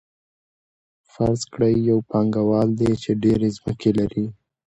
[1.11, 4.25] فرض کړئ یو پانګوال دی چې ډېرې ځمکې لري